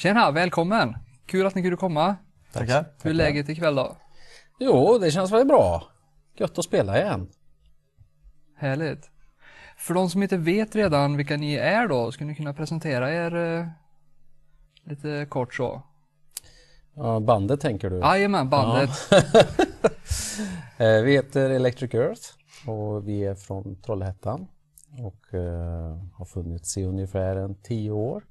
Tjena, 0.00 0.30
välkommen! 0.30 0.96
Kul 1.26 1.46
att 1.46 1.54
ni 1.54 1.62
kunde 1.62 1.76
komma. 1.76 2.16
Tackar. 2.52 2.84
Hur 3.02 3.10
är 3.10 3.14
läget 3.14 3.48
ikväll 3.48 3.74
då? 3.74 3.96
Jo, 4.58 4.98
det 4.98 5.10
känns 5.10 5.32
väl 5.32 5.46
bra. 5.46 5.82
Gött 6.36 6.58
att 6.58 6.64
spela 6.64 6.98
igen. 7.00 7.28
Härligt. 8.56 9.10
För 9.76 9.94
de 9.94 10.10
som 10.10 10.22
inte 10.22 10.36
vet 10.36 10.76
redan 10.76 11.16
vilka 11.16 11.36
ni 11.36 11.54
är 11.54 11.88
då, 11.88 12.12
skulle 12.12 12.28
ni 12.28 12.34
kunna 12.34 12.54
presentera 12.54 13.12
er 13.12 13.36
eh, 13.36 13.66
lite 14.84 15.26
kort 15.28 15.54
så? 15.54 15.82
Ja, 16.94 17.20
bandet 17.20 17.60
tänker 17.60 17.90
du? 17.90 17.98
Jajamän, 17.98 18.50
bandet. 18.50 18.90
Eh, 20.78 21.02
Vi 21.02 21.12
heter 21.12 21.50
Electric 21.50 21.94
Earth 21.94 22.22
och 22.66 23.08
vi 23.08 23.24
är 23.24 23.34
från 23.34 23.82
Trollhättan 23.82 24.46
och 24.98 25.34
eh, 25.34 25.96
har 26.14 26.24
funnits 26.24 26.78
i 26.78 26.84
ungefär 26.84 27.36
en 27.36 27.54
tio 27.62 27.90
år. 27.90 28.24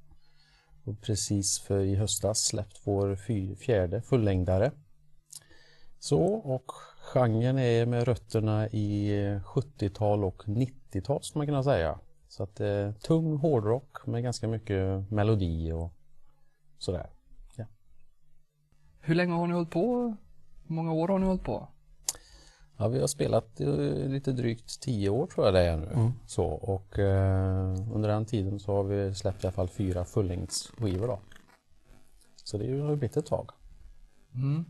Och 0.84 1.00
precis 1.00 1.60
för 1.60 1.80
i 1.80 1.94
höstas 1.94 2.38
släppt 2.38 2.80
vår 2.84 3.16
fjärde 3.54 4.02
fullängdare. 4.02 4.72
Så, 5.98 6.22
och 6.24 6.72
genren 7.12 7.58
är 7.58 7.86
med 7.86 8.04
rötterna 8.04 8.68
i 8.68 9.18
eh, 9.24 9.42
70-tal 9.42 10.24
och 10.24 10.42
90-tal 10.44 11.22
skulle 11.22 11.40
man 11.40 11.46
kunna 11.46 11.62
säga. 11.62 11.98
Så 12.28 12.42
att 12.42 12.60
eh, 12.60 12.92
tung 12.92 13.36
hårdrock 13.36 14.06
med 14.06 14.22
ganska 14.22 14.48
mycket 14.48 15.10
melodi 15.10 15.72
och 15.72 15.92
sådär. 16.78 17.10
Hur 19.00 19.14
länge 19.14 19.32
har 19.32 19.46
ni 19.46 19.54
hållit 19.54 19.70
på? 19.70 20.16
Hur 20.66 20.74
många 20.74 20.92
år 20.92 21.08
har 21.08 21.18
ni 21.18 21.26
hållit 21.26 21.44
på? 21.44 21.68
Ja, 22.80 22.88
vi 22.88 23.00
har 23.00 23.06
spelat 23.06 23.60
lite 24.06 24.32
drygt 24.32 24.80
tio 24.80 25.08
år 25.08 25.26
tror 25.26 25.46
jag 25.46 25.54
det 25.54 25.60
är 25.60 25.76
nu. 25.76 26.12
Så, 26.26 26.44
och 26.46 26.98
eh, 26.98 27.74
under 27.92 28.08
den 28.08 28.24
tiden 28.24 28.60
så 28.60 28.76
har 28.76 28.82
vi 28.82 29.14
släppt 29.14 29.44
i 29.44 29.46
alla 29.46 29.52
fall 29.52 29.68
fyra 29.68 30.04
fullängdsskivor 30.04 31.06
då. 31.06 31.18
Så 32.44 32.58
det 32.58 32.64
har 32.64 32.90
ju 32.90 32.96
blivit 32.96 33.16
ett 33.16 33.26
tag. 33.26 33.50
Mm. 34.34 34.64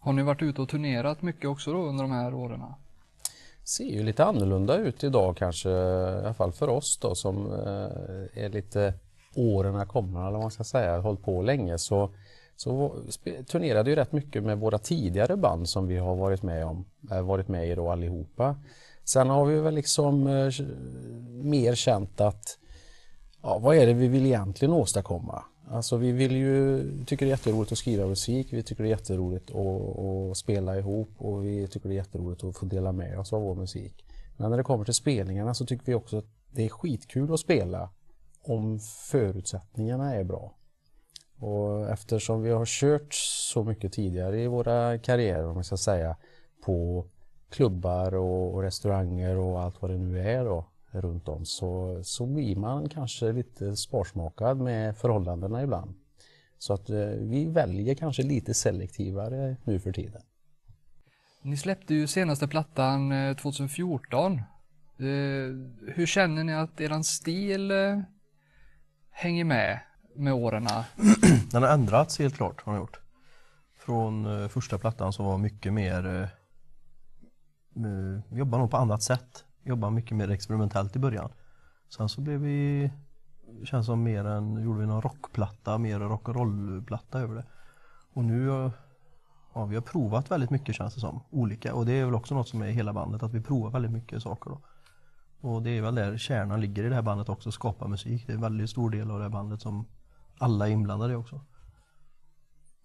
Har 0.00 0.12
ni 0.12 0.22
varit 0.22 0.42
ute 0.42 0.62
och 0.62 0.68
turnerat 0.68 1.22
mycket 1.22 1.50
också 1.50 1.72
då 1.72 1.78
under 1.78 2.04
de 2.04 2.12
här 2.12 2.34
åren? 2.34 2.62
Ser 3.64 3.84
ju 3.84 4.02
lite 4.02 4.24
annorlunda 4.24 4.76
ut 4.76 5.04
idag 5.04 5.36
kanske, 5.36 5.70
i 5.70 6.24
alla 6.24 6.34
fall 6.34 6.52
för 6.52 6.68
oss 6.68 6.98
då 6.98 7.14
som 7.14 7.52
eh, 7.52 8.44
är 8.44 8.48
lite 8.48 8.94
åren 9.34 9.86
kommer 9.86 10.20
eller 10.20 10.32
vad 10.32 10.40
man 10.40 10.50
ska 10.50 10.64
säga, 10.64 11.00
hållit 11.00 11.22
på 11.22 11.42
länge 11.42 11.78
så 11.78 12.10
så 12.56 12.96
turnerade 13.46 13.90
ju 13.90 13.96
rätt 13.96 14.12
mycket 14.12 14.42
med 14.42 14.58
våra 14.58 14.78
tidigare 14.78 15.36
band 15.36 15.68
som 15.68 15.86
vi 15.86 15.96
har 15.96 16.16
varit 16.16 16.42
med 16.42 16.66
om, 16.66 16.84
eh, 17.10 17.22
varit 17.22 17.48
med 17.48 17.68
i 17.68 17.74
då 17.74 17.90
allihopa. 17.90 18.56
Sen 19.04 19.30
har 19.30 19.44
vi 19.44 19.60
väl 19.60 19.74
liksom 19.74 20.26
eh, 20.26 20.50
mer 21.42 21.74
känt 21.74 22.20
att 22.20 22.58
ja, 23.42 23.58
vad 23.58 23.76
är 23.76 23.86
det 23.86 23.94
vi 23.94 24.08
vill 24.08 24.26
egentligen 24.26 24.74
åstadkomma? 24.74 25.42
Alltså 25.68 25.96
vi 25.96 26.12
vill 26.12 26.36
ju, 26.36 26.90
tycker 27.04 27.26
det 27.26 27.30
är 27.30 27.36
jätteroligt 27.36 27.72
att 27.72 27.78
skriva 27.78 28.06
musik, 28.06 28.52
vi 28.52 28.62
tycker 28.62 28.82
det 28.82 28.88
är 28.88 28.90
jätteroligt 28.90 29.50
att, 29.50 29.98
att 29.98 30.36
spela 30.36 30.78
ihop 30.78 31.10
och 31.18 31.44
vi 31.44 31.68
tycker 31.68 31.88
det 31.88 31.94
är 31.94 31.96
jätteroligt 31.96 32.44
att 32.44 32.56
få 32.56 32.66
dela 32.66 32.92
med 32.92 33.18
oss 33.18 33.32
av 33.32 33.42
vår 33.42 33.54
musik. 33.54 34.04
Men 34.36 34.50
när 34.50 34.56
det 34.56 34.62
kommer 34.62 34.84
till 34.84 34.94
spelningarna 34.94 35.54
så 35.54 35.66
tycker 35.66 35.86
vi 35.86 35.94
också 35.94 36.18
att 36.18 36.26
det 36.50 36.64
är 36.64 36.68
skitkul 36.68 37.34
att 37.34 37.40
spela 37.40 37.90
om 38.42 38.80
förutsättningarna 39.10 40.14
är 40.14 40.24
bra. 40.24 40.54
Och 41.38 41.90
eftersom 41.90 42.42
vi 42.42 42.50
har 42.50 42.64
kört 42.66 43.14
så 43.14 43.64
mycket 43.64 43.92
tidigare 43.92 44.40
i 44.40 44.46
våra 44.46 44.98
karriärer, 44.98 45.46
om 45.46 45.54
man 45.54 45.64
ska 45.64 45.76
säga, 45.76 46.16
på 46.64 47.06
klubbar 47.50 48.14
och, 48.14 48.54
och 48.54 48.62
restauranger 48.62 49.36
och 49.36 49.62
allt 49.62 49.82
vad 49.82 49.90
det 49.90 49.98
nu 49.98 50.20
är 50.20 50.44
då, 50.44 50.66
runt 50.90 51.28
om 51.28 51.44
så, 51.44 52.00
så 52.04 52.26
blir 52.26 52.56
man 52.56 52.88
kanske 52.88 53.32
lite 53.32 53.76
sparsmakad 53.76 54.60
med 54.60 54.96
förhållandena 54.96 55.62
ibland. 55.62 55.94
Så 56.58 56.72
att 56.72 56.90
eh, 56.90 57.06
vi 57.06 57.44
väljer 57.44 57.94
kanske 57.94 58.22
lite 58.22 58.54
selektivare 58.54 59.56
nu 59.64 59.80
för 59.80 59.92
tiden. 59.92 60.22
Ni 61.42 61.56
släppte 61.56 61.94
ju 61.94 62.06
senaste 62.06 62.48
plattan 62.48 63.12
eh, 63.12 63.36
2014. 63.36 64.32
Eh, 64.32 64.40
hur 65.94 66.06
känner 66.06 66.44
ni 66.44 66.54
att 66.54 66.80
eran 66.80 67.04
stil 67.04 67.70
eh, 67.70 68.00
hänger 69.10 69.44
med 69.44 69.80
med 70.14 70.32
åren? 70.32 70.68
Den 71.50 71.62
har 71.62 71.70
ändrats 71.70 72.18
helt 72.18 72.34
klart, 72.36 72.62
har 72.62 72.72
den 72.72 72.82
gjort. 72.82 73.00
Från 73.76 74.42
eh, 74.42 74.48
första 74.48 74.78
plattan 74.78 75.12
som 75.12 75.26
var 75.26 75.38
mycket 75.38 75.72
mer, 75.72 76.06
eh, 76.06 76.22
eh, 77.84 78.20
vi 78.28 78.38
jobbade 78.38 78.60
nog 78.60 78.70
på 78.70 78.76
annat 78.76 79.02
sätt. 79.02 79.44
Vi 79.62 79.70
jobbade 79.70 79.92
mycket 79.92 80.16
mer 80.16 80.30
experimentellt 80.30 80.96
i 80.96 80.98
början. 80.98 81.32
Sen 81.96 82.08
så 82.08 82.20
blev 82.20 82.40
vi, 82.40 82.90
känns 83.64 83.86
som 83.86 84.02
mer 84.02 84.24
en, 84.24 84.64
gjorde 84.64 84.80
vi 84.80 84.86
någon 84.86 85.02
rockplatta, 85.02 85.78
mer 85.78 86.00
rock'n'roll-platta 86.00 87.20
över 87.20 87.34
det. 87.34 87.44
Och 88.12 88.24
nu 88.24 88.70
ja, 89.54 89.64
vi 89.64 89.74
har 89.74 89.82
provat 89.82 90.30
väldigt 90.30 90.50
mycket 90.50 90.74
känns 90.74 90.94
det 90.94 91.00
som, 91.00 91.20
olika. 91.30 91.74
Och 91.74 91.86
det 91.86 91.92
är 91.92 92.04
väl 92.04 92.14
också 92.14 92.34
något 92.34 92.48
som 92.48 92.62
är 92.62 92.66
i 92.66 92.72
hela 92.72 92.92
bandet, 92.92 93.22
att 93.22 93.32
vi 93.32 93.40
provar 93.40 93.70
väldigt 93.70 93.92
mycket 93.92 94.22
saker 94.22 94.50
då. 94.50 94.60
Och 95.48 95.62
det 95.62 95.70
är 95.70 95.82
väl 95.82 95.94
där 95.94 96.18
kärnan 96.18 96.60
ligger 96.60 96.84
i 96.84 96.88
det 96.88 96.94
här 96.94 97.02
bandet 97.02 97.28
också, 97.28 97.52
skapa 97.52 97.88
musik. 97.88 98.26
Det 98.26 98.32
är 98.32 98.34
en 98.34 98.40
väldigt 98.40 98.70
stor 98.70 98.90
del 98.90 99.10
av 99.10 99.18
det 99.18 99.24
här 99.24 99.30
bandet 99.30 99.60
som 99.60 99.86
alla 100.38 100.68
inblandade 100.68 101.16
också. 101.16 101.40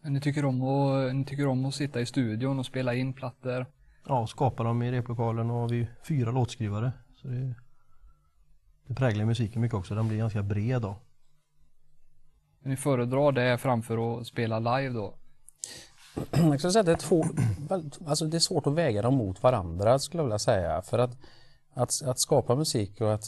Ni 0.01 0.21
tycker, 0.21 0.45
om 0.45 0.63
att, 0.63 1.15
ni 1.15 1.25
tycker 1.25 1.47
om 1.47 1.65
att 1.65 1.75
sitta 1.75 2.01
i 2.01 2.05
studion 2.05 2.59
och 2.59 2.65
spela 2.65 2.93
in 2.93 3.13
plattor. 3.13 3.65
Ja, 4.07 4.27
skapa 4.27 4.63
dem 4.63 4.81
i 4.81 4.91
replokalen 4.91 5.49
och 5.49 5.71
vi 5.71 5.81
är 5.81 5.87
fyra 6.03 6.31
låtskrivare. 6.31 6.91
Så 7.21 7.27
det, 7.27 7.55
det 8.87 8.95
präglar 8.95 9.25
musiken 9.25 9.61
mycket 9.61 9.77
också, 9.77 9.95
den 9.95 10.07
blir 10.07 10.17
ganska 10.17 10.43
bred 10.43 10.81
då. 10.81 10.95
Ni 12.63 12.77
föredrar 12.77 13.31
det 13.31 13.57
framför 13.57 14.19
att 14.19 14.27
spela 14.27 14.59
live 14.59 14.93
då? 14.93 15.15
Jag 16.31 16.59
skulle 16.59 16.71
säga 16.71 16.79
att 16.79 16.85
det 16.85 16.91
är, 16.91 16.95
två, 16.95 17.25
alltså 18.05 18.25
det 18.25 18.37
är 18.37 18.39
svårt 18.39 18.67
att 18.67 18.73
väga 18.73 19.01
dem 19.01 19.13
mot 19.13 19.43
varandra 19.43 19.99
skulle 19.99 20.19
jag 20.19 20.25
vilja 20.25 20.39
säga. 20.39 20.81
För 20.81 20.99
att, 20.99 21.17
att, 21.73 22.01
att 22.05 22.19
skapa 22.19 22.55
musik 22.55 23.01
och 23.01 23.13
att 23.13 23.25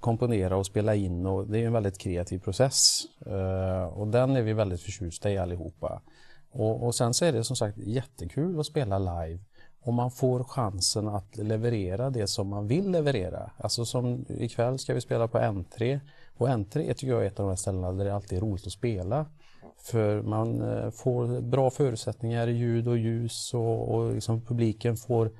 komponera 0.00 0.56
och 0.56 0.66
spela 0.66 0.94
in 0.94 1.26
och 1.26 1.46
det 1.46 1.58
är 1.58 1.66
en 1.66 1.72
väldigt 1.72 1.98
kreativ 1.98 2.38
process. 2.38 3.02
Eh, 3.26 3.84
och 3.84 4.08
den 4.08 4.36
är 4.36 4.42
vi 4.42 4.52
väldigt 4.52 4.80
förtjusta 4.80 5.30
i 5.30 5.38
allihopa. 5.38 6.02
Och, 6.50 6.86
och 6.86 6.94
sen 6.94 7.14
så 7.14 7.24
är 7.24 7.32
det 7.32 7.44
som 7.44 7.56
sagt 7.56 7.78
jättekul 7.78 8.60
att 8.60 8.66
spela 8.66 8.98
live 8.98 9.38
och 9.86 9.94
man 9.94 10.10
får 10.10 10.44
chansen 10.44 11.08
att 11.08 11.36
leverera 11.36 12.10
det 12.10 12.26
som 12.26 12.48
man 12.48 12.66
vill 12.66 12.90
leverera. 12.90 13.50
Alltså 13.56 13.84
som 13.84 14.24
ikväll 14.28 14.78
ska 14.78 14.94
vi 14.94 15.00
spela 15.00 15.28
på 15.28 15.38
N3 15.38 16.00
och 16.36 16.48
N3 16.48 16.94
tycker 16.94 17.12
jag 17.12 17.22
är 17.22 17.26
ett 17.26 17.40
av 17.40 17.46
de 17.46 17.50
här 17.50 17.56
ställena 17.56 17.92
där 17.92 18.04
det 18.04 18.14
alltid 18.14 18.38
är 18.38 18.42
roligt 18.42 18.66
att 18.66 18.72
spela. 18.72 19.26
För 19.78 20.22
man 20.22 20.62
eh, 20.62 20.90
får 20.90 21.40
bra 21.40 21.70
förutsättningar 21.70 22.48
i 22.48 22.52
ljud 22.52 22.88
och 22.88 22.98
ljus 22.98 23.54
och, 23.54 23.94
och 23.94 24.14
liksom 24.14 24.40
publiken 24.40 24.96
får 24.96 25.30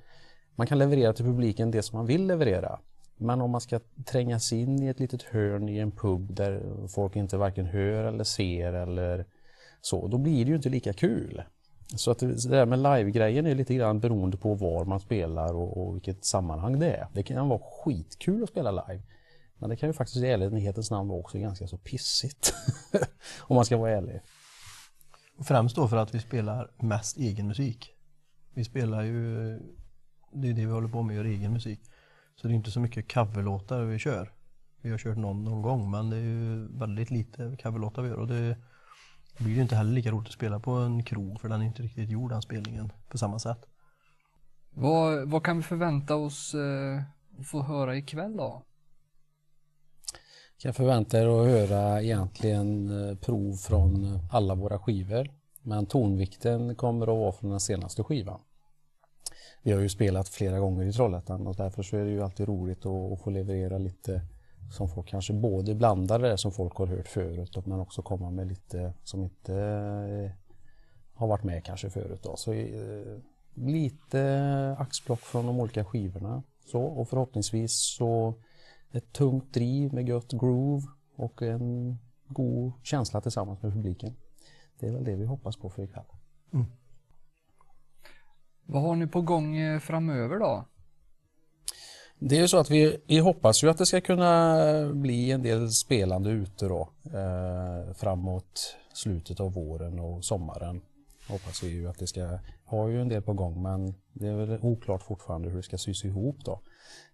man 0.56 0.66
kan 0.66 0.78
leverera 0.78 1.12
till 1.12 1.24
publiken 1.24 1.70
det 1.70 1.82
som 1.82 1.98
man 1.98 2.06
vill 2.06 2.26
leverera. 2.26 2.78
Men 3.16 3.40
om 3.40 3.50
man 3.50 3.60
ska 3.60 3.80
trängas 4.06 4.52
in 4.52 4.82
i 4.82 4.86
ett 4.86 5.00
litet 5.00 5.22
hörn 5.22 5.68
i 5.68 5.78
en 5.78 5.90
pub 5.90 6.34
där 6.34 6.86
folk 6.88 7.16
inte 7.16 7.36
varken 7.36 7.66
hör 7.66 8.04
eller 8.04 8.24
ser 8.24 8.72
eller 8.72 9.26
så, 9.80 10.08
då 10.08 10.18
blir 10.18 10.44
det 10.44 10.48
ju 10.48 10.56
inte 10.56 10.68
lika 10.68 10.92
kul. 10.92 11.42
Så 11.96 12.10
att 12.10 12.18
det 12.18 12.48
där 12.48 12.66
med 12.66 12.78
live-grejen 12.78 13.46
är 13.46 13.54
lite 13.54 13.74
grann 13.74 14.00
beroende 14.00 14.36
på 14.36 14.54
var 14.54 14.84
man 14.84 15.00
spelar 15.00 15.54
och, 15.54 15.86
och 15.86 15.94
vilket 15.94 16.24
sammanhang 16.24 16.78
det 16.78 16.90
är. 16.90 17.08
Det 17.12 17.22
kan 17.22 17.48
vara 17.48 17.60
skitkul 17.62 18.42
att 18.42 18.48
spela 18.48 18.70
live. 18.70 19.02
Men 19.58 19.70
det 19.70 19.76
kan 19.76 19.88
ju 19.88 19.92
faktiskt 19.92 20.16
i 20.16 20.26
ärlighetens 20.26 20.90
namn 20.90 21.08
vara 21.08 21.20
också 21.20 21.38
ganska 21.38 21.66
så 21.66 21.78
pissigt. 21.78 22.54
om 23.40 23.56
man 23.56 23.64
ska 23.64 23.76
vara 23.76 23.90
ärlig. 23.90 24.20
Främst 25.44 25.76
då 25.76 25.88
för 25.88 25.96
att 25.96 26.14
vi 26.14 26.20
spelar 26.20 26.70
mest 26.76 27.16
egen 27.16 27.48
musik. 27.48 27.92
Vi 28.54 28.64
spelar 28.64 29.02
ju, 29.02 29.58
det 30.40 30.48
är 30.48 30.52
det 30.52 30.66
vi 30.66 30.72
håller 30.72 30.88
på 30.88 31.02
med, 31.02 31.16
gör 31.16 31.24
egen 31.24 31.52
musik. 31.52 31.80
Så 32.36 32.48
det 32.48 32.54
är 32.54 32.56
inte 32.56 32.70
så 32.70 32.80
mycket 32.80 33.12
coverlåtar 33.12 33.82
vi 33.82 33.98
kör. 33.98 34.32
Vi 34.80 34.90
har 34.90 34.98
kört 34.98 35.16
någon, 35.16 35.44
någon 35.44 35.62
gång 35.62 35.90
men 35.90 36.10
det 36.10 36.16
är 36.16 36.20
ju 36.20 36.68
väldigt 36.78 37.10
lite 37.10 37.56
coverlåtar 37.62 38.02
vi 38.02 38.08
gör 38.08 38.16
och 38.16 38.26
det 38.26 38.56
blir 39.38 39.54
ju 39.54 39.62
inte 39.62 39.76
heller 39.76 39.92
lika 39.92 40.10
roligt 40.10 40.28
att 40.28 40.34
spela 40.34 40.60
på 40.60 40.70
en 40.70 41.02
krog 41.02 41.40
för 41.40 41.48
den 41.48 41.60
är 41.60 41.66
inte 41.66 41.82
riktigt 41.82 42.10
gjord 42.10 42.30
den 42.30 42.42
spelningen 42.42 42.92
på 43.08 43.18
samma 43.18 43.38
sätt. 43.38 43.66
Vad, 44.70 45.28
vad 45.28 45.44
kan 45.44 45.56
vi 45.56 45.62
förvänta 45.62 46.16
oss 46.16 46.54
eh, 46.54 47.02
att 47.38 47.46
få 47.46 47.62
höra 47.62 47.96
ikväll 47.96 48.36
då? 48.36 48.62
kan 50.58 50.74
förvänta 50.74 51.18
er 51.18 51.26
att 51.26 51.46
höra 51.46 52.02
egentligen 52.02 52.90
eh, 53.08 53.16
prov 53.16 53.56
från 53.56 54.18
alla 54.30 54.54
våra 54.54 54.78
skivor. 54.78 55.30
Men 55.62 55.86
tonvikten 55.86 56.74
kommer 56.74 57.06
att 57.06 57.18
vara 57.18 57.32
från 57.32 57.50
den 57.50 57.60
senaste 57.60 58.02
skivan. 58.02 58.40
Vi 59.66 59.72
har 59.72 59.80
ju 59.80 59.88
spelat 59.88 60.28
flera 60.28 60.58
gånger 60.58 60.84
i 60.84 60.92
Trollhättan 60.92 61.46
och 61.46 61.54
därför 61.54 61.82
så 61.82 61.96
är 61.96 62.04
det 62.04 62.10
ju 62.10 62.22
alltid 62.22 62.48
roligt 62.48 62.86
att 62.86 63.20
få 63.20 63.30
leverera 63.30 63.78
lite 63.78 64.20
som 64.70 64.88
folk 64.88 65.08
kanske 65.08 65.32
både 65.32 65.74
blandar 65.74 66.18
det 66.18 66.38
som 66.38 66.52
folk 66.52 66.74
har 66.76 66.86
hört 66.86 67.08
förut 67.08 67.66
men 67.66 67.80
också 67.80 68.02
komma 68.02 68.30
med 68.30 68.46
lite 68.46 68.92
som 69.04 69.24
inte 69.24 69.54
eh, 69.54 70.30
har 71.14 71.26
varit 71.26 71.44
med 71.44 71.64
kanske 71.64 71.90
förut. 71.90 72.20
Då. 72.22 72.36
Så 72.36 72.52
eh, 72.52 73.18
lite 73.54 74.76
axplock 74.78 75.20
från 75.20 75.46
de 75.46 75.60
olika 75.60 75.84
skivorna 75.84 76.42
så, 76.66 76.82
och 76.82 77.08
förhoppningsvis 77.08 77.72
så 77.72 78.34
ett 78.92 79.12
tungt 79.12 79.54
driv 79.54 79.94
med 79.94 80.08
gött 80.08 80.32
groove 80.32 80.86
och 81.16 81.42
en 81.42 81.98
god 82.28 82.72
känsla 82.82 83.20
tillsammans 83.20 83.62
med 83.62 83.72
publiken. 83.72 84.16
Det 84.78 84.86
är 84.86 84.92
väl 84.92 85.04
det 85.04 85.16
vi 85.16 85.24
hoppas 85.24 85.56
på 85.56 85.70
för 85.70 85.82
ikväll. 85.82 86.04
Mm. 86.52 86.66
Vad 88.76 88.84
har 88.84 88.96
ni 88.96 89.06
på 89.06 89.20
gång 89.20 89.56
eh, 89.56 89.80
framöver 89.80 90.38
då? 90.38 90.64
Det 92.18 92.36
är 92.36 92.40
ju 92.40 92.48
så 92.48 92.58
att 92.58 92.70
vi, 92.70 92.96
vi 93.06 93.18
hoppas 93.18 93.64
ju 93.64 93.70
att 93.70 93.78
det 93.78 93.86
ska 93.86 94.00
kunna 94.00 94.62
eh, 94.68 94.92
bli 94.92 95.30
en 95.32 95.42
del 95.42 95.70
spelande 95.70 96.30
ute 96.30 96.68
då 96.68 96.88
eh, 97.04 97.94
framåt 97.94 98.76
slutet 98.92 99.40
av 99.40 99.52
våren 99.52 99.98
och 99.98 100.24
sommaren. 100.24 100.80
Hoppas 101.28 101.62
vi 101.62 101.68
ju 101.68 101.88
att 101.88 101.98
det 101.98 102.06
ska, 102.06 102.38
har 102.64 102.88
ju 102.88 103.00
en 103.00 103.08
del 103.08 103.22
på 103.22 103.32
gång 103.32 103.62
men 103.62 103.94
det 104.12 104.26
är 104.26 104.34
väl 104.34 104.58
oklart 104.62 105.02
fortfarande 105.02 105.48
hur 105.48 105.56
det 105.56 105.62
ska 105.62 105.78
sys 105.78 106.04
ihop 106.04 106.36
då. 106.44 106.60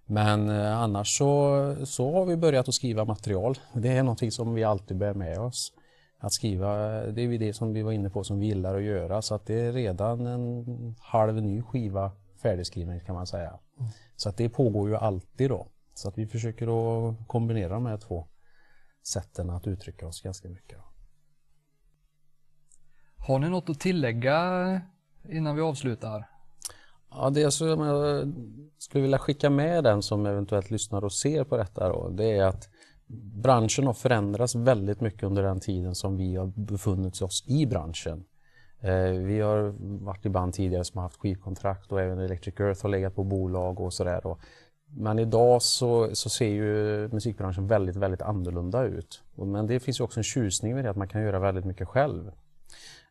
Men 0.07 0.51
eh, 0.51 0.79
annars 0.79 1.19
så, 1.19 1.77
så 1.85 2.13
har 2.13 2.27
vi 2.27 2.37
börjat 2.37 2.69
att 2.69 2.75
skriva 2.75 3.05
material. 3.05 3.59
Det 3.73 3.89
är 3.89 4.03
någonting 4.03 4.31
som 4.31 4.55
vi 4.55 4.65
alltid 4.65 4.97
bär 4.97 5.15
med 5.15 5.39
oss. 5.39 5.73
Att 6.25 6.33
skriva, 6.33 6.77
det 7.07 7.23
är 7.23 7.27
ju 7.27 7.39
det 7.39 7.53
som 7.53 7.73
vi 7.73 7.83
var 7.83 7.93
inne 7.93 8.11
på 8.11 8.25
som 8.25 8.39
vi 8.39 8.47
gillar 8.47 8.75
att 8.75 8.83
göra 8.83 9.23
så 9.23 9.35
att 9.35 9.47
det 9.47 9.61
är 9.61 9.73
redan 9.73 10.27
en 10.27 10.95
halv 11.01 11.43
ny 11.43 11.63
skiva 11.63 12.13
färdigskriven 12.43 13.01
kan 13.01 13.15
man 13.15 13.27
säga. 13.27 13.59
Så 14.17 14.29
att 14.29 14.37
det 14.37 14.49
pågår 14.49 14.89
ju 14.89 14.97
alltid 14.97 15.51
då. 15.51 15.69
Så 15.95 16.09
att 16.09 16.19
vi 16.19 16.27
försöker 16.27 16.67
att 16.67 17.29
kombinera 17.29 17.75
de 17.75 17.87
här 17.87 17.97
två 17.97 18.29
sätten 19.07 19.51
att 19.51 19.67
uttrycka 19.67 20.07
oss 20.07 20.21
ganska 20.21 20.49
mycket. 20.49 20.79
Har 23.17 23.39
ni 23.39 23.49
något 23.49 23.71
att 23.71 23.81
tillägga 23.81 24.81
innan 25.29 25.57
vi 25.57 25.63
avslutar? 25.63 26.29
Ja, 27.11 27.31
det 27.31 27.51
som 27.51 27.69
jag 27.81 28.33
skulle 28.79 29.03
vilja 29.03 29.19
skicka 29.19 29.51
med 29.51 29.85
den 29.85 30.03
som 30.03 30.27
eventuellt 30.27 30.71
lyssnar 30.71 31.05
och 31.05 31.13
ser 31.13 31.45
på 31.45 31.57
detta 31.57 31.89
då, 31.89 32.09
det 32.09 32.33
är 32.33 32.45
att 32.45 32.69
branschen 33.43 33.87
har 33.87 33.95
förändrats 33.95 34.55
väldigt 34.55 35.01
mycket 35.01 35.23
under 35.23 35.43
den 35.43 35.61
tiden 35.61 35.95
som 35.95 36.17
vi 36.17 36.37
har 36.37 36.47
befunnit 36.47 37.23
oss 37.23 37.45
i 37.47 37.67
branschen. 37.67 38.25
Eh, 38.81 39.11
vi 39.11 39.41
har 39.41 39.75
varit 40.05 40.27
i 40.27 40.29
band 40.29 40.55
tidigare 40.55 40.85
som 40.85 40.99
har 40.99 41.03
haft 41.03 41.21
skivkontrakt 41.21 41.93
och 41.93 42.01
även 42.01 42.19
Electric 42.19 42.61
Earth 42.61 42.83
har 42.83 42.91
legat 42.91 43.15
på 43.15 43.25
bolag 43.25 43.81
och 43.81 43.93
sådär. 43.93 44.37
Men 44.95 45.19
idag 45.19 45.63
så, 45.63 46.15
så 46.15 46.31
ser 46.31 46.49
ju 46.49 47.09
musikbranschen 47.09 47.67
väldigt, 47.67 47.97
väldigt 47.97 48.23
annorlunda 48.23 48.85
ut. 48.85 49.23
Men 49.35 49.67
det 49.67 49.81
finns 49.81 50.01
ju 50.01 50.05
också 50.05 50.21
en 50.21 50.25
tjusning 50.25 50.75
med 50.75 50.85
det 50.85 50.91
att 50.91 50.97
man 50.97 51.09
kan 51.09 51.23
göra 51.23 51.39
väldigt 51.39 51.65
mycket 51.65 51.89
själv. 51.89 52.31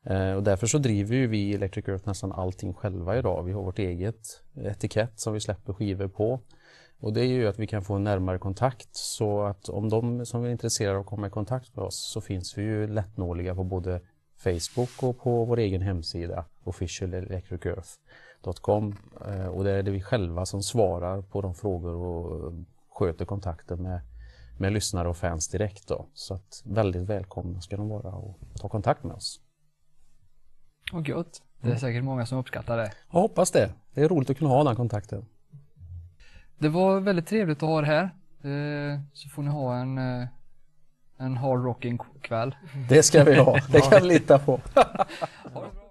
Eh, 0.04 0.34
och 0.34 0.44
därför 0.44 0.68
så 0.68 0.78
driver 0.78 1.16
ju 1.16 1.28
vi 1.28 1.54
Electric 1.54 1.88
Earth 1.88 2.08
nästan 2.08 2.32
allting 2.32 2.74
själva 2.74 3.18
idag. 3.18 3.44
Vi 3.44 3.52
har 3.52 3.64
vårt 3.64 3.80
eget 3.80 4.42
etikett 4.56 5.20
som 5.20 5.34
vi 5.34 5.40
släpper 5.40 5.74
skivor 5.74 6.08
på. 6.08 6.40
Och 7.02 7.14
det 7.14 7.22
är 7.22 7.28
ju 7.28 7.48
att 7.48 7.60
vi 7.60 7.68
kan 7.68 7.82
få 7.82 7.94
en 7.94 8.04
närmare 8.04 8.40
kontakt 8.40 8.90
så 8.92 9.42
att 9.42 9.70
om 9.70 9.90
de 9.90 10.26
som 10.26 10.44
är 10.44 10.50
intresserade 10.50 10.96
av 10.96 11.02
att 11.02 11.08
komma 11.08 11.28
i 11.28 11.30
kontakt 11.30 11.76
med 11.76 11.86
oss 11.86 12.12
så 12.14 12.22
finns 12.22 12.58
vi 12.58 12.62
ju 12.62 12.88
lättnåliga 12.88 13.56
på 13.56 13.64
både 13.64 14.02
Facebook 14.38 15.04
och 15.04 15.20
på 15.20 15.46
vår 15.46 15.60
egen 15.60 15.82
hemsida 15.82 16.46
officialelectricearth.com 16.64 18.98
eh, 19.28 19.48
och 19.48 19.64
det 19.64 19.72
är 19.72 19.84
det 19.84 19.92
vi 19.92 20.02
själva 20.02 20.46
som 20.46 20.64
svarar 20.64 21.22
på 21.22 21.42
de 21.42 21.56
frågor 21.56 21.96
och 21.96 22.54
sköter 22.90 23.26
kontakten 23.26 23.84
med, 23.84 24.02
med 24.60 24.74
lyssnare 24.74 25.10
och 25.10 25.18
fans 25.18 25.50
direkt. 25.50 25.88
Då. 25.88 26.08
Så 26.14 26.34
att 26.34 26.62
väldigt 26.66 27.10
välkomna 27.10 27.62
ska 27.62 27.78
de 27.78 27.90
vara 27.90 28.12
och 28.12 28.40
ta 28.56 28.70
kontakt 28.70 29.04
med 29.04 29.16
oss. 29.16 29.40
Och 30.94 31.10
gött. 31.10 31.42
Det 31.62 31.72
är 31.72 31.76
säkert 31.76 32.04
många 32.04 32.26
som 32.26 32.38
uppskattar 32.38 32.78
det. 32.78 32.92
Jag 33.12 33.20
hoppas 33.20 33.52
det. 33.52 33.74
Det 33.94 34.02
är 34.02 34.10
roligt 34.10 34.30
att 34.30 34.38
kunna 34.38 34.50
ha 34.50 34.64
den 34.64 34.76
kontakten. 34.76 35.26
Det 36.62 36.70
var 36.70 37.00
väldigt 37.00 37.28
trevligt 37.28 37.64
att 37.64 37.70
ha 37.70 37.80
er 37.80 37.84
här. 37.84 38.04
Eh, 38.44 39.00
Så 39.14 39.30
får 39.30 39.44
ni 39.44 39.50
ha 39.50 39.76
en, 39.76 39.98
eh, 39.98 40.28
en 41.18 41.38
hard 41.38 41.64
rocking 41.66 42.00
kväll. 42.22 42.56
Det 42.90 43.04
ska 43.04 43.24
vi 43.24 43.36
ha. 43.36 43.58
Det 43.72 43.82
kan 43.82 44.02
vi 44.02 44.08
lita 44.08 44.40
på. 44.40 44.60
Ha 45.54 45.66